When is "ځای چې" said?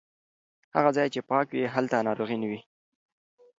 0.97-1.19